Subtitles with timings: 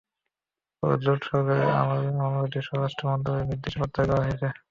[0.83, 4.53] পরে জোট সরকারের আমলে মামলাটি স্বরাষ্ট্র মন্ত্রণালয়ের নির্দেশে প্রত্যাহার করা হয়।